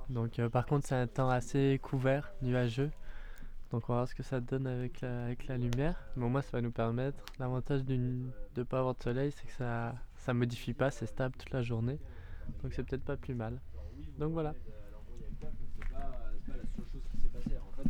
Donc, 0.09 0.39
euh, 0.39 0.49
par 0.49 0.67
contre, 0.67 0.87
c'est 0.87 0.95
un 0.95 1.07
temps 1.07 1.29
assez 1.29 1.79
couvert, 1.83 2.33
nuageux. 2.43 2.91
Donc 3.71 3.91
on 3.91 3.93
va 3.93 3.99
voir 3.99 4.09
ce 4.09 4.15
que 4.15 4.23
ça 4.23 4.41
donne 4.41 4.67
avec 4.67 5.03
la, 5.03 5.25
avec 5.25 5.47
la 5.47 5.59
lumière. 5.59 6.03
Mais 6.17 6.25
au 6.25 6.29
moins 6.29 6.41
ça 6.41 6.53
va 6.53 6.63
nous 6.63 6.71
permettre. 6.71 7.23
L'avantage 7.39 7.85
de 7.85 7.97
ne 7.97 8.63
pas 8.63 8.79
avoir 8.79 8.95
de 8.95 9.03
soleil, 9.03 9.31
c'est 9.31 9.45
que 9.47 9.53
ça 9.53 9.95
ça 10.17 10.33
modifie 10.33 10.73
pas, 10.73 10.91
c'est 10.91 11.07
stable 11.07 11.37
toute 11.37 11.51
la 11.51 11.63
journée. 11.63 11.99
Donc 12.63 12.73
c'est 12.73 12.83
peut-être 12.83 13.05
pas 13.05 13.17
plus 13.17 13.35
mal. 13.35 13.61
Donc 14.19 14.33
voilà. 14.33 14.55
C'est 14.55 15.39
pas, 15.39 15.53
c'est 15.75 15.89
pas 15.93 16.57
la 16.57 16.65
seule 16.77 16.87
chose 16.87 17.03
qui 17.13 17.21
s'est 17.21 17.29
passée. 17.29 17.59
En 17.59 17.73
fait, 17.77 17.89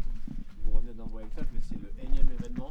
vous 0.63 0.71
revenez 0.73 0.95
d'un 0.95 1.05
voyage 1.05 1.31
taf, 1.37 1.47
mais 1.53 1.61
c'est 1.63 1.81
le 1.81 1.93
énième 2.03 2.29
événement 2.29 2.71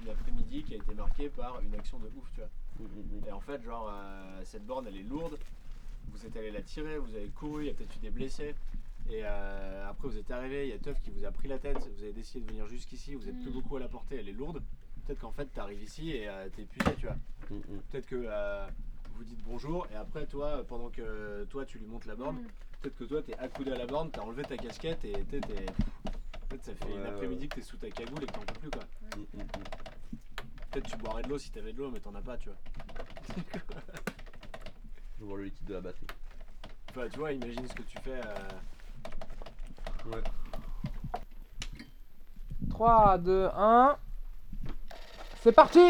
d'une 0.00 0.10
après-midi 0.48 0.64
qui 0.64 0.74
a 0.74 0.76
été 0.78 0.94
marqué 0.94 1.28
par 1.28 1.60
une 1.60 1.74
action 1.74 1.98
de 1.98 2.06
ouf, 2.06 2.30
tu 2.34 2.40
vois. 2.40 2.48
Et 3.28 3.32
en 3.32 3.40
fait, 3.40 3.62
genre, 3.62 3.90
euh, 3.92 4.40
cette 4.44 4.64
borne 4.66 4.86
elle 4.88 4.96
est 4.96 5.02
lourde. 5.02 5.38
Vous 6.12 6.24
êtes 6.24 6.36
allé 6.36 6.50
la 6.50 6.62
tirer, 6.62 6.98
vous 6.98 7.14
avez 7.14 7.28
couru, 7.28 7.64
il 7.64 7.66
y 7.66 7.70
a 7.70 7.74
peut-être 7.74 7.94
eu 7.96 8.00
des 8.00 8.10
blessés. 8.10 8.54
Et 9.10 9.20
euh, 9.24 9.88
après, 9.88 10.08
vous 10.08 10.18
êtes 10.18 10.30
arrivé, 10.30 10.66
il 10.66 10.70
y 10.70 10.72
a 10.74 10.78
Teuf 10.78 11.00
qui 11.02 11.10
vous 11.10 11.24
a 11.24 11.30
pris 11.30 11.48
la 11.48 11.58
tête, 11.58 11.78
vous 11.78 12.02
avez 12.02 12.12
décidé 12.12 12.40
de 12.40 12.46
venir 12.50 12.66
jusqu'ici, 12.66 13.14
vous 13.14 13.28
êtes 13.28 13.38
plus 13.42 13.50
beaucoup 13.50 13.76
à 13.76 13.80
la 13.80 13.88
portée, 13.88 14.16
elle 14.16 14.28
est 14.28 14.32
lourde. 14.32 14.62
Peut-être 15.06 15.20
qu'en 15.20 15.30
fait, 15.32 15.48
tu 15.52 15.60
arrives 15.60 15.82
ici 15.82 16.10
et 16.10 16.28
euh, 16.28 16.48
t'es 16.54 16.62
épuisé, 16.62 16.90
tu 16.98 17.06
vois. 17.06 17.16
Peut-être 17.90 18.06
que 18.06 18.16
euh, 18.26 18.66
vous 19.14 19.24
dites 19.24 19.42
bonjour 19.44 19.86
et 19.92 19.96
après, 19.96 20.26
toi, 20.26 20.62
pendant 20.68 20.90
que 20.90 21.44
toi 21.50 21.64
tu 21.64 21.78
lui 21.78 21.86
montes 21.86 22.04
la 22.06 22.14
borne, 22.16 22.38
peut-être 22.82 22.96
que 22.96 23.04
toi, 23.04 23.22
t'es 23.22 23.36
accoudé 23.38 23.70
à 23.72 23.76
la 23.76 23.86
borne, 23.86 24.10
t'as 24.10 24.20
enlevé 24.22 24.44
ta 24.44 24.56
casquette 24.56 25.04
et 25.04 25.12
t'es. 25.30 25.40
t'es- 25.40 25.66
En 26.42 26.46
fait, 26.52 26.64
ça 26.64 26.74
fait 26.74 26.90
une 26.90 27.04
après-midi 27.06 27.48
que 27.48 27.56
t'es 27.56 27.62
sous 27.62 27.76
ta 27.76 27.90
cagoule 27.90 28.22
et 28.22 28.26
que 28.26 28.32
t'en 28.32 28.40
peux 28.40 28.54
plus, 28.60 28.70
quoi. 28.70 28.84
Peut-être 30.78 30.92
tu 30.92 30.96
boirais 30.98 31.24
de 31.24 31.28
l'eau 31.28 31.38
si 31.38 31.50
t'avais 31.50 31.72
de 31.72 31.78
l'eau, 31.78 31.90
mais 31.90 31.98
t'en 31.98 32.14
as 32.14 32.20
pas, 32.20 32.36
tu 32.36 32.50
vois. 32.50 32.58
Je 35.18 35.24
vois 35.24 35.38
le 35.38 35.44
liquide 35.44 35.66
de 35.66 35.74
la 35.74 35.80
batterie. 35.80 36.06
Enfin, 36.90 37.08
tu 37.10 37.18
vois, 37.18 37.32
imagine 37.32 37.66
ce 37.66 37.74
que 37.74 37.82
tu 37.82 37.98
fais. 37.98 38.20
euh, 38.24 38.48
Ouais. 40.06 40.22
3, 42.70 43.18
2, 43.18 43.48
1. 43.56 43.96
C'est 45.42 45.50
parti 45.50 45.80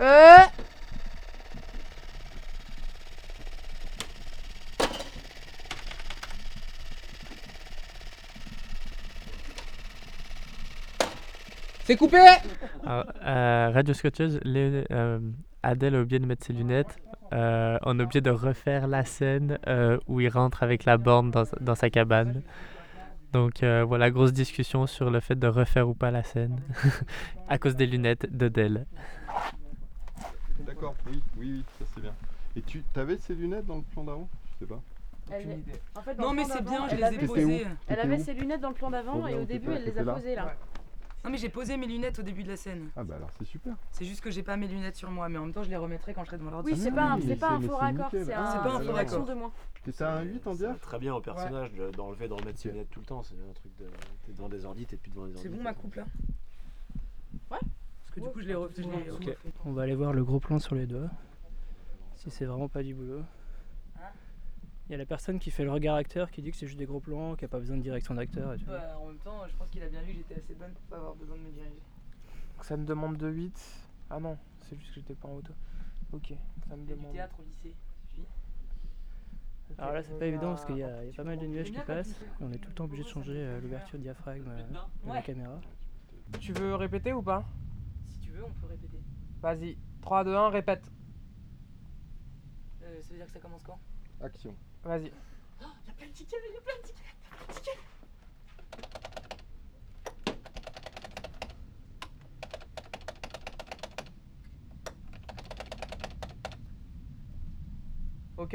Euh 0.00 0.35
C'est 11.86 11.96
coupé? 11.96 12.18
Alors, 12.84 13.04
euh, 13.24 13.70
Radio 13.72 13.94
Scotcheuse, 13.94 14.40
euh, 14.44 15.20
Adèle 15.62 15.94
a 15.94 16.00
oublié 16.00 16.18
de 16.18 16.26
mettre 16.26 16.44
ses 16.44 16.52
lunettes. 16.52 16.96
Euh, 17.32 17.78
on 17.84 18.00
a 18.00 18.02
oublié 18.02 18.20
de 18.20 18.30
refaire 18.30 18.88
la 18.88 19.04
scène 19.04 19.58
euh, 19.68 19.96
où 20.08 20.20
il 20.20 20.28
rentre 20.28 20.64
avec 20.64 20.84
la 20.84 20.96
borne 20.96 21.30
dans, 21.30 21.44
dans 21.60 21.76
sa 21.76 21.88
cabane. 21.88 22.42
Donc 23.32 23.62
euh, 23.62 23.84
voilà, 23.84 24.10
grosse 24.10 24.32
discussion 24.32 24.88
sur 24.88 25.10
le 25.10 25.20
fait 25.20 25.36
de 25.38 25.46
refaire 25.46 25.88
ou 25.88 25.94
pas 25.94 26.10
la 26.10 26.24
scène 26.24 26.60
à 27.48 27.56
cause 27.58 27.76
des 27.76 27.86
lunettes 27.86 28.26
d'Adèle. 28.36 28.84
D'accord, 30.66 30.96
oui, 31.06 31.22
oui, 31.36 31.50
oui, 31.52 31.64
ça 31.78 31.84
c'est 31.94 32.00
bien. 32.00 32.14
Et 32.56 32.62
tu 32.62 32.82
avais 32.96 33.16
ces 33.18 33.34
lunettes 33.36 33.66
dans 33.66 33.76
le 33.76 33.82
plan 33.92 34.02
d'avant? 34.02 34.28
Je 34.54 34.64
sais 34.64 34.68
pas. 34.68 34.82
Elle- 35.30 35.58
en 35.94 36.00
fait, 36.02 36.14
dans 36.16 36.22
Non, 36.24 36.32
mais 36.34 36.44
c'est 36.44 36.64
bien, 36.64 36.88
je 36.88 36.96
les 36.96 37.14
ai 37.14 37.26
posées. 37.26 37.66
Elle 37.86 38.00
avait 38.00 38.18
ses 38.18 38.34
lunettes 38.34 38.60
dans 38.60 38.70
le 38.70 38.74
plan 38.74 38.90
d'avant 38.90 39.24
et 39.28 39.34
au 39.36 39.44
début 39.44 39.70
elle 39.72 39.84
les 39.84 39.98
a 40.00 40.14
posées 40.14 40.34
là. 40.34 40.52
Non, 41.26 41.32
mais 41.32 41.38
j'ai 41.38 41.48
posé 41.48 41.76
mes 41.76 41.88
lunettes 41.88 42.20
au 42.20 42.22
début 42.22 42.44
de 42.44 42.48
la 42.50 42.56
scène. 42.56 42.88
Ah 42.94 43.02
bah 43.02 43.16
alors 43.16 43.30
c'est 43.36 43.44
super. 43.44 43.74
C'est 43.90 44.04
juste 44.04 44.20
que 44.20 44.30
j'ai 44.30 44.44
pas 44.44 44.56
mes 44.56 44.68
lunettes 44.68 44.94
sur 44.94 45.10
moi, 45.10 45.28
mais 45.28 45.38
en 45.38 45.42
même 45.46 45.52
temps, 45.52 45.64
je 45.64 45.68
les 45.70 45.76
remettrai 45.76 46.14
quand 46.14 46.22
je 46.22 46.28
serai 46.28 46.38
devant 46.38 46.52
l'ordi. 46.52 46.70
Oui, 46.72 46.78
c'est 46.78 46.92
pas 46.92 47.02
un, 47.10 47.20
c'est 47.20 47.34
pas 47.34 47.50
un 47.50 47.58
mais 47.58 47.66
faux 47.66 47.72
c'est 47.74 47.80
raccord, 47.80 48.04
nickel. 48.06 48.24
c'est 48.26 48.32
Ah, 48.32 48.42
un, 48.48 48.52
c'est 48.52 48.58
pas 48.58 48.64
un 48.74 48.78
c'est 48.78 48.84
faux 48.84 48.90
une 48.92 48.98
action 48.98 49.18
raccord. 49.20 49.34
de 49.34 49.40
moins. 49.40 49.52
T'étais 49.82 50.04
à 50.04 50.14
un 50.18 50.22
8 50.22 50.46
en 50.46 50.52
ça 50.52 50.58
dire 50.58 50.68
va 50.72 50.78
très 50.78 50.98
bien 51.00 51.14
au 51.16 51.20
personnage 51.20 51.72
de- 51.72 51.90
d'enlever, 51.90 52.28
d'enlemettre 52.28 52.58
ses 52.60 52.70
lunettes 52.70 52.90
tout 52.90 53.00
le 53.00 53.06
temps. 53.06 53.22
C'est 53.24 53.34
un 53.34 53.52
truc 53.54 53.76
de. 53.78 53.86
T'es 54.24 54.32
devant 54.32 54.48
des 54.48 54.64
ordi, 54.64 54.86
t'es 54.86 54.96
plus 54.96 55.10
devant 55.10 55.26
des 55.26 55.32
ordi. 55.32 55.42
C'est 55.42 55.48
bon 55.48 55.62
ma 55.62 55.74
coupe 55.74 55.96
là 55.96 56.04
Ouais. 57.50 57.58
Parce 57.58 58.10
que 58.14 58.20
du 58.20 58.28
coup, 58.28 58.40
je 58.40 58.46
les 58.46 58.54
refais. 58.54 58.82
je 58.84 58.88
les 58.88 59.10
refais. 59.10 59.36
On 59.64 59.72
va 59.72 59.82
aller 59.82 59.96
voir 59.96 60.12
le 60.12 60.24
gros 60.24 60.38
plan 60.38 60.60
sur 60.60 60.76
les 60.76 60.86
doigts. 60.86 61.10
Si 62.14 62.30
c'est 62.30 62.44
vraiment 62.44 62.68
pas 62.68 62.84
du 62.84 62.94
boulot. 62.94 63.22
Il 64.88 64.92
y 64.92 64.94
a 64.94 64.98
la 64.98 65.06
personne 65.06 65.38
qui 65.40 65.50
fait 65.50 65.64
le 65.64 65.72
regard 65.72 65.96
acteur 65.96 66.30
qui 66.30 66.42
dit 66.42 66.52
que 66.52 66.56
c'est 66.56 66.66
juste 66.66 66.78
des 66.78 66.86
gros 66.86 67.00
plans, 67.00 67.34
qui 67.34 67.44
a 67.44 67.48
pas 67.48 67.58
besoin 67.58 67.76
de 67.76 67.82
direction 67.82 68.14
d'acteur 68.14 68.54
et 68.54 68.58
tout. 68.58 68.70
En 68.70 69.06
même 69.08 69.18
temps, 69.18 69.42
je 69.48 69.56
pense 69.56 69.68
qu'il 69.70 69.82
a 69.82 69.88
bien 69.88 70.00
vu 70.02 70.12
que 70.12 70.18
j'étais 70.18 70.36
assez 70.36 70.54
bonne 70.54 70.72
pour 70.72 70.82
pas 70.84 70.96
avoir 70.98 71.14
besoin 71.16 71.36
de 71.36 71.42
me 71.42 71.50
diriger. 71.50 71.80
Donc 72.54 72.64
ça 72.64 72.76
me 72.76 72.84
demande 72.84 73.16
de 73.16 73.28
8. 73.28 73.88
Ah 74.10 74.20
non, 74.20 74.38
c'est 74.62 74.76
juste 74.76 74.90
que 74.90 74.94
j'étais 75.00 75.14
pas 75.14 75.26
en 75.28 75.34
auto. 75.36 75.52
Ok, 76.12 76.32
ça 76.68 76.76
me 76.76 76.84
Du 76.84 76.92
demande. 76.92 77.12
théâtre 77.12 77.34
au 77.40 77.42
lycée. 77.44 77.74
Alors 79.78 79.94
là, 79.94 80.02
c'est 80.04 80.16
pas 80.16 80.26
évident 80.26 80.50
parce 80.50 80.64
qu'il 80.64 80.76
y, 80.78 80.84
a 80.84 81.02
il 81.02 81.08
y 81.08 81.10
a 81.10 81.16
pas 81.16 81.24
mal 81.24 81.38
de 81.38 81.46
nuages 81.46 81.72
qui 81.72 81.80
passent. 81.80 82.12
et 82.12 82.44
on 82.44 82.52
est 82.52 82.58
tout 82.58 82.68
le 82.68 82.74
temps 82.74 82.84
obligé 82.84 83.02
de 83.02 83.08
changer 83.08 83.34
euh, 83.36 83.60
l'ouverture 83.60 83.98
diaphragme 83.98 84.46
euh, 84.48 84.62
de 84.62 84.74
la 85.08 85.12
Ouais. 85.14 85.22
caméra. 85.22 85.60
Tu 86.38 86.52
veux 86.52 86.76
répéter 86.76 87.12
ou 87.12 87.20
pas? 87.20 87.44
Si 88.08 88.20
tu 88.20 88.30
veux, 88.30 88.44
on 88.44 88.52
peut 88.52 88.66
répéter. 88.68 89.00
Vas-y, 89.42 89.76
3, 90.02 90.22
2, 90.22 90.34
1, 90.36 90.48
répète. 90.50 90.88
Euh, 92.84 93.02
ça 93.02 93.10
veut 93.10 93.16
dire 93.16 93.26
que 93.26 93.32
ça 93.32 93.40
commence 93.40 93.64
quand? 93.64 93.78
Action. 94.22 94.54
Vas-y. 94.86 95.10
Y'a 95.60 95.92
plein 95.96 96.06
de 96.06 96.12
tickets, 96.12 96.38
y'a 96.54 96.60
plein 96.60 96.76
de 96.80 96.86
tickets, 96.86 97.04
y'a 97.04 97.36
plein 97.36 97.46
de 97.48 97.52
tickets 97.58 97.78
Ok. 108.36 108.54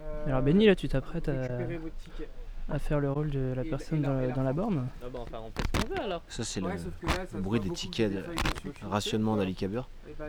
Euh, 0.00 0.26
Alors 0.26 0.42
Benny, 0.42 0.66
là, 0.66 0.74
tu 0.76 0.88
t'apprêtes 0.88 1.28
à, 1.28 1.32
récupérez 1.32 1.76
votre 1.78 1.96
ticket. 1.96 2.28
À 2.70 2.78
faire 2.78 3.00
le 3.00 3.10
rôle 3.10 3.30
de 3.30 3.54
la 3.56 3.64
personne 3.64 4.02
dans, 4.02 4.12
la- 4.12 4.28
dans 4.28 4.52
borne. 4.52 4.88
Ah 5.02 5.06
bah 5.12 5.20
enfin 5.22 5.38
on 5.42 5.50
fait 5.50 5.66
ce 5.66 5.80
qu'on 5.82 5.94
veut 5.94 6.00
alors. 6.00 6.22
Ça, 6.28 6.44
c'est 6.44 6.60
Ouais, 6.60 6.74
le, 7.34 7.40
bruit 7.40 7.60
des 7.60 7.70
tickets 7.70 8.12
de 8.12 8.22
rationnement 8.82 9.36
d'Alicabur. 9.36 9.88
Euh, 10.20 10.28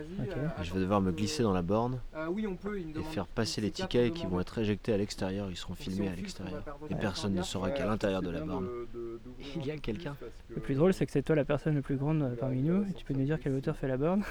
Et 0.60 0.64
je 0.64 0.72
vais 0.72 0.80
devoir 0.80 1.00
me 1.00 1.10
euh, 1.10 1.12
glisser 1.12 1.42
dans 1.42 1.52
la 1.52 1.62
borne 1.62 1.98
euh, 2.14 2.26
oui, 2.30 2.46
on 2.46 2.54
peut, 2.54 2.78
il 2.80 2.88
me 2.88 3.00
et 3.00 3.02
faire 3.02 3.26
passer 3.26 3.60
les 3.60 3.70
tickets 3.70 4.12
qui 4.14 4.26
vont 4.26 4.40
être 4.40 4.58
éjectés 4.58 4.92
à 4.92 4.96
l'extérieur. 4.96 5.50
Ils 5.50 5.56
seront 5.56 5.74
filmés 5.74 6.08
à 6.08 6.14
l'extérieur. 6.14 6.62
Et 6.88 6.94
personne 6.94 7.34
ne 7.34 7.42
saura 7.42 7.70
qu'à 7.70 7.86
l'intérieur 7.86 8.22
de 8.22 8.30
la 8.30 8.40
borne, 8.40 8.68
il 9.56 9.66
y 9.66 9.70
a 9.70 9.76
quelqu'un. 9.76 10.16
Le 10.48 10.60
plus 10.60 10.74
drôle, 10.74 10.94
c'est 10.94 11.04
que 11.06 11.12
c'est 11.12 11.22
toi 11.22 11.36
la 11.36 11.44
personne 11.44 11.74
la 11.74 11.82
plus 11.82 11.96
grande 11.96 12.22
euh, 12.22 12.36
parmi 12.36 12.62
nous. 12.62 12.84
Et 12.88 12.92
tu 12.94 13.04
peux 13.04 13.14
nous 13.14 13.24
dire 13.24 13.38
quelle 13.40 13.54
hauteur 13.54 13.76
fait 13.76 13.88
la 13.88 13.96
borne 13.96 14.22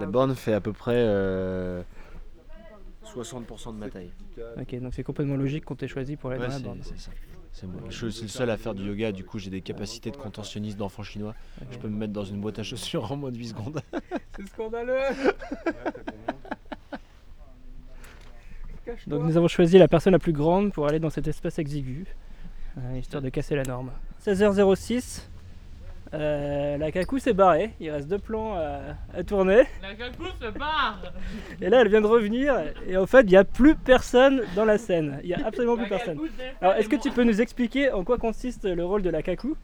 La 0.00 0.06
borne 0.06 0.34
fait 0.34 0.52
à 0.52 0.60
peu 0.60 0.72
près 0.72 0.96
euh, 0.96 1.82
60% 3.04 3.74
de 3.74 3.78
ma 3.78 3.88
taille. 3.88 4.10
Ok, 4.60 4.80
donc 4.80 4.94
c'est 4.94 5.04
complètement 5.04 5.36
logique 5.36 5.64
qu'on 5.64 5.76
t'ait 5.76 5.88
choisi 5.88 6.16
pour 6.16 6.30
aller 6.30 6.40
Ouais, 6.40 6.46
dans 6.48 6.52
la 6.54 6.58
borne. 6.60 6.80
c'est 6.82 6.98
ça. 6.98 7.10
C'est 7.58 7.66
moi. 7.66 7.80
Je 7.88 8.08
suis 8.08 8.24
le 8.24 8.28
seul 8.28 8.50
à 8.50 8.58
faire 8.58 8.74
du 8.74 8.84
yoga, 8.84 9.12
du 9.12 9.24
coup 9.24 9.38
j'ai 9.38 9.48
des 9.48 9.62
capacités 9.62 10.10
de 10.10 10.16
contentionniste 10.18 10.76
d'enfant 10.76 11.02
chinois. 11.02 11.34
Je 11.70 11.78
peux 11.78 11.88
me 11.88 11.96
mettre 11.96 12.12
dans 12.12 12.22
une 12.22 12.38
boîte 12.38 12.58
à 12.58 12.62
chaussures 12.62 13.10
en 13.10 13.16
moins 13.16 13.32
de 13.32 13.38
8 13.38 13.48
secondes. 13.48 13.80
C'est 14.36 14.46
scandaleux 14.46 15.00
Donc 19.06 19.22
nous 19.22 19.38
avons 19.38 19.48
choisi 19.48 19.78
la 19.78 19.88
personne 19.88 20.12
la 20.12 20.18
plus 20.18 20.34
grande 20.34 20.70
pour 20.70 20.86
aller 20.86 20.98
dans 20.98 21.08
cet 21.08 21.28
espace 21.28 21.58
exigu, 21.58 22.04
euh, 22.76 22.98
histoire 22.98 23.22
de 23.22 23.30
casser 23.30 23.56
la 23.56 23.62
norme. 23.62 23.90
16h06, 24.22 25.22
euh, 26.14 26.78
la 26.78 26.92
cacou 26.92 27.18
s'est 27.18 27.32
barrée, 27.32 27.72
il 27.80 27.90
reste 27.90 28.08
deux 28.08 28.18
plans 28.18 28.54
à, 28.54 28.80
à 29.14 29.24
tourner. 29.24 29.64
La 29.82 29.94
cacou 29.94 30.24
se 30.40 30.50
barre 30.50 31.02
Et 31.60 31.68
là 31.68 31.80
elle 31.80 31.88
vient 31.88 32.00
de 32.00 32.06
revenir, 32.06 32.54
et 32.86 32.96
en 32.96 33.06
fait 33.06 33.22
il 33.22 33.30
n'y 33.30 33.36
a 33.36 33.44
plus 33.44 33.74
personne 33.74 34.42
dans 34.54 34.64
la 34.64 34.78
scène, 34.78 35.18
il 35.22 35.28
n'y 35.28 35.34
a 35.34 35.46
absolument 35.46 35.76
plus 35.76 35.88
personne. 35.88 36.18
Alors 36.60 36.74
est-ce 36.74 36.88
que 36.88 36.96
tu 36.96 37.10
peux 37.10 37.24
nous 37.24 37.40
expliquer 37.40 37.90
en 37.92 38.04
quoi 38.04 38.18
consiste 38.18 38.64
le 38.64 38.84
rôle 38.84 39.02
de 39.02 39.10
la 39.10 39.22
cacou 39.22 39.56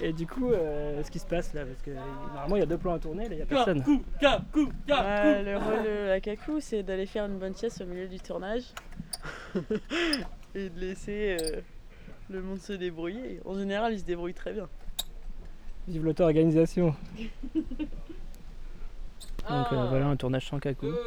et 0.00 0.12
du 0.12 0.26
coup 0.26 0.50
euh, 0.52 1.02
ce 1.04 1.10
qui 1.10 1.18
se 1.18 1.26
passe 1.26 1.54
là? 1.54 1.64
Parce 1.64 1.82
que 1.82 1.90
normalement 1.90 2.56
il 2.56 2.60
y 2.60 2.62
a 2.62 2.66
deux 2.66 2.78
plans 2.78 2.94
à 2.94 2.98
tourner, 2.98 3.28
là 3.28 3.30
il 3.34 3.36
n'y 3.36 3.42
a 3.42 3.46
personne. 3.46 3.82
Ah, 4.90 5.42
le 5.42 5.56
rôle 5.56 5.84
de 5.84 6.08
la 6.08 6.20
cacou, 6.20 6.60
c'est 6.60 6.82
d'aller 6.82 7.06
faire 7.06 7.26
une 7.26 7.38
bonne 7.38 7.54
sieste 7.54 7.80
au 7.80 7.86
milieu 7.86 8.08
du 8.08 8.18
tournage 8.18 8.64
et 10.54 10.68
de 10.68 10.80
laisser 10.80 11.36
euh, 11.40 11.60
le 12.28 12.42
monde 12.42 12.58
se 12.58 12.72
débrouiller. 12.72 13.40
En 13.44 13.54
général, 13.56 13.92
il 13.92 14.00
se 14.00 14.04
débrouille 14.04 14.34
très 14.34 14.52
bien. 14.52 14.68
Vive 15.88 16.04
l'auto-organisation. 16.04 16.94
Donc 19.48 19.72
euh, 19.72 19.86
voilà 19.88 20.06
un 20.06 20.16
tournage 20.16 20.48
sans 20.48 20.58
cacou. 20.58 20.86
2, 20.86 20.98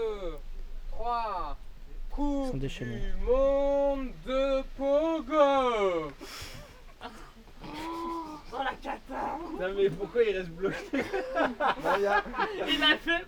3, 0.92 1.58
Ils 1.90 2.16
coup 2.16 2.48
sont 2.52 2.58
déchaînés. 2.58 3.00
du 3.00 3.14
monde 3.26 4.08
de 4.26 4.62
Pogo 4.78 6.12
Oh 8.52 8.58
la 8.64 8.74
cata 8.82 9.38
Non, 9.60 9.74
mais 9.76 9.90
pourquoi 9.90 10.24
il 10.24 10.38
reste 10.38 10.50
bloqué? 10.50 10.78
Il 10.94 12.84
a 12.84 12.98
fait 12.98 13.26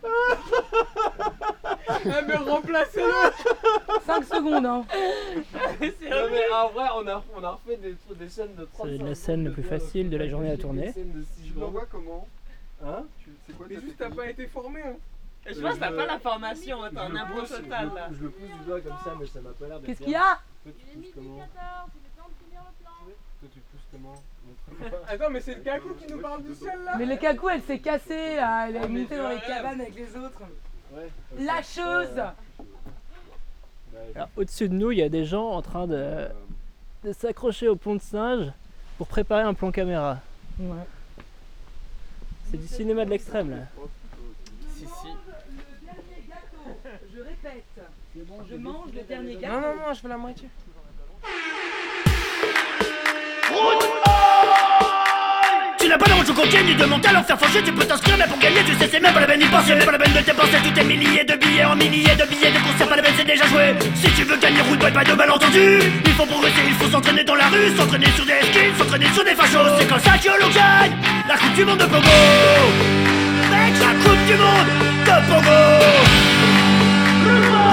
Eh 1.89 2.25
mais 2.27 2.35
remplacez-le 2.35 4.01
5 4.05 4.23
secondes, 4.25 4.65
hein 4.65 4.85
Non, 5.81 6.27
mais 6.31 6.49
en 6.53 6.69
vrai, 6.69 6.87
on 6.95 7.07
a, 7.07 7.23
on 7.35 7.43
a 7.43 7.49
refait 7.51 7.77
des, 7.77 7.95
des 8.15 8.29
scènes 8.29 8.55
de 8.55 8.65
35 8.65 8.89
C'est 8.97 9.03
la 9.03 9.15
scène 9.15 9.43
la 9.45 9.51
plus 9.51 9.63
facile 9.63 10.09
de 10.09 10.17
la 10.17 10.27
journée 10.27 10.51
à 10.51 10.57
tourner. 10.57 10.93
Tu 10.93 11.59
l'envoies 11.59 11.85
comment 11.91 12.27
Hein 12.83 13.03
Tu- 13.23 13.29
C'est 13.45 13.55
quoi 13.57 13.65
Mais 13.69 13.75
ta 13.75 13.81
juste 13.81 13.97
t'as 13.97 14.05
technique 14.05 14.19
pas 14.23 14.29
été 14.29 14.47
formé 14.47 14.81
hein 14.81 14.95
Je 15.45 15.59
pense 15.61 15.75
que 15.75 15.79
t'as 15.79 15.91
pas 15.91 16.05
la 16.05 16.19
formation, 16.19 16.77
t'as 16.93 17.01
un 17.03 17.07
Je 17.09 17.13
le 17.13 17.19
impro 17.19 17.41
total 17.41 17.91
là. 17.95 18.09
Je 18.11 18.23
le 18.23 18.29
pousse 18.29 18.49
du 18.49 18.65
doigt 18.65 18.81
comme 18.81 18.97
ça, 19.03 19.15
mais 19.19 19.25
ça 19.27 19.41
m'a 19.41 19.49
pas 19.51 19.67
l'air 19.67 19.79
d'être 19.79 19.85
Qu'est-ce 19.87 20.01
qu'il 20.01 20.11
y 20.11 20.15
a 20.15 20.39
Toi, 20.63 20.71
tu 20.77 20.97
pousses 20.97 21.11
comment 21.15 21.37
Toi, 21.37 23.47
tu 23.53 23.59
pousses 23.59 23.87
comment. 23.91 24.23
Attends, 25.07 25.29
mais 25.29 25.41
c'est 25.41 25.55
le 25.55 25.61
cacou 25.61 25.93
qui 25.93 26.11
nous 26.11 26.19
parle 26.19 26.43
du 26.43 26.55
ciel 26.55 26.79
là 26.83 26.95
Mais 26.97 27.05
le 27.05 27.17
cacou, 27.17 27.49
elle 27.49 27.61
s'est 27.61 27.79
cassée, 27.79 28.35
là. 28.37 28.67
elle 28.69 28.75
est 28.77 28.87
montée 28.87 29.17
dans 29.17 29.29
les 29.29 29.39
cabanes 29.41 29.81
avec 29.81 29.95
les 29.95 30.15
autres. 30.17 30.41
La 31.39 31.61
chose 31.61 32.09
Alors, 34.15 34.29
Au-dessus 34.35 34.69
de 34.69 34.73
nous, 34.73 34.91
il 34.91 34.99
y 34.99 35.01
a 35.01 35.09
des 35.09 35.25
gens 35.25 35.49
en 35.49 35.61
train 35.61 35.87
de, 35.87 36.27
de 37.03 37.13
s'accrocher 37.13 37.67
au 37.67 37.75
pont 37.75 37.95
de 37.95 38.01
singe 38.01 38.51
pour 38.97 39.07
préparer 39.07 39.43
un 39.43 39.53
plan 39.53 39.71
caméra. 39.71 40.19
Ouais. 40.59 40.75
C'est 42.49 42.57
du 42.57 42.67
cinéma 42.67 43.05
de 43.05 43.09
l'extrême 43.11 43.49
là. 43.51 43.57
Si, 44.75 44.85
si. 44.85 45.07
Je 47.13 47.21
répète, 47.21 47.63
je 48.49 48.55
mange 48.57 48.91
le 48.93 49.01
dernier 49.03 49.35
gâteau. 49.37 49.53
Non, 49.53 49.61
non, 49.61 49.75
non, 49.87 49.93
je 49.93 50.03
veux 50.03 50.09
la 50.09 50.17
moitié. 50.17 50.49
Pas 55.97 56.05
de 56.05 56.13
route 56.13 56.33
coquine 56.33 56.65
ni 56.65 56.75
de 56.75 56.85
mental 56.85 57.17
en 57.17 57.23
faire 57.23 57.39
faucher, 57.39 57.61
tu 57.63 57.71
peux 57.71 57.83
t'inscrire 57.83 58.15
mais 58.17 58.25
pour 58.25 58.39
gagner 58.39 58.63
tu 58.65 58.73
sais 58.75 58.89
c'est 58.91 58.99
même 58.99 59.13
pas 59.13 59.19
la 59.19 59.27
peine 59.27 59.39
d'y 59.39 59.47
penser 59.47 59.75
Pas 59.75 59.91
la 59.91 59.97
peine 59.97 60.13
de 60.13 60.19
dépenser 60.19 60.57
tous 60.63 60.71
tes 60.71 60.83
milliers 60.83 61.23
de 61.23 61.35
billets 61.35 61.65
en 61.65 61.75
milliers 61.75 62.15
de 62.15 62.25
billets 62.25 62.51
de 62.51 62.59
concerts 62.59 62.87
Pas 62.87 62.95
la 62.95 63.01
peine 63.01 63.13
c'est 63.17 63.27
déjà 63.27 63.45
joué. 63.47 63.75
Si 63.95 64.09
tu 64.11 64.23
veux 64.23 64.37
gagner 64.37 64.61
route 64.61 64.79
pas 64.79 65.03
de 65.03 65.13
malentendu. 65.13 65.79
Il 66.05 66.13
faut 66.13 66.25
progresser, 66.25 66.63
il 66.67 66.73
faut 66.75 66.89
s'entraîner 66.89 67.23
dans 67.23 67.35
la 67.35 67.47
rue 67.47 67.75
S'entraîner 67.77 68.11
sur 68.15 68.25
des 68.25 68.41
skins, 68.51 68.73
s'entraîner 68.77 69.07
sur 69.13 69.23
des 69.23 69.35
fachos. 69.35 69.75
C'est 69.79 69.87
comme 69.87 69.99
ça 69.99 70.17
que 70.17 70.29
l'on 70.41 70.49
gagne 70.49 70.93
La 71.27 71.35
coupe 71.37 71.53
du 71.55 71.65
monde 71.65 71.79
de 71.79 71.85
Pogo 71.85 72.17
Mec 73.51 73.73
la 73.79 73.93
coupe 74.03 74.25
du 74.27 74.35
monde 74.35 74.69
de 75.05 75.15
Pogo 75.27 75.59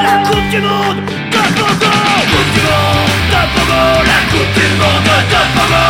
La 0.03 0.29
coupe 0.29 0.49
du 0.51 0.61
monde 0.61 1.01
de 1.31 1.43
Pogo 1.59 3.08
de 3.39 3.47
Pogo 3.55 3.83
La 4.03 4.21
coupe 4.31 4.53
du 4.59 4.67
monde 4.81 5.07
de 5.07 5.41
Pogo 5.55 5.85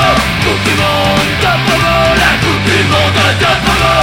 Coupe 0.44 0.62
du 0.64 0.74
monde 0.80 1.32
de 1.40 1.52
Pogo 1.64 1.94
La 2.22 2.32
coupe 2.42 2.64
du 2.68 2.78
monde 2.92 3.20
de 3.40 3.50
Pogo 3.64 3.94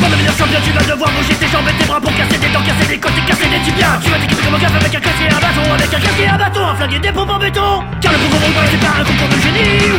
Pour 0.00 0.08
devenir 0.08 0.32
champion 0.32 0.60
tu 0.64 0.72
vas 0.72 0.84
devoir 0.84 1.10
bouger 1.12 1.34
tes 1.34 1.48
jambes 1.48 1.68
et 1.68 1.76
tes 1.78 1.84
bras 1.84 2.00
Pour 2.00 2.14
casser 2.16 2.38
des 2.38 2.48
dents, 2.48 2.64
casser 2.64 2.88
des 2.88 2.98
côtes 2.98 3.12
casser 3.26 3.48
des 3.48 3.60
tibias. 3.64 3.98
Tu 4.02 4.10
vas 4.10 4.18
t'équiper 4.18 4.42
comme 4.44 4.54
un 4.54 4.58
gaffe 4.58 4.76
avec 4.76 4.94
un 4.94 5.00
casque 5.00 5.20
et 5.20 5.32
un 5.32 5.40
bâton 5.40 5.72
Avec 5.72 5.94
un 5.94 6.00
casque 6.00 6.20
et 6.20 6.28
un 6.28 6.38
bâton, 6.38 6.66
un 6.66 6.74
flingue 6.74 6.94
et 6.94 6.98
des 6.98 7.12
pompes 7.12 7.30
en 7.30 7.38
béton. 7.38 7.84
Car 8.00 8.12
le 8.12 8.18
concours 8.18 8.40
rouge 8.40 8.68
c'est 8.70 8.80
pas 8.80 8.94
un 9.00 9.04
concours 9.04 9.28
de 9.28 9.38
génie 9.44 9.92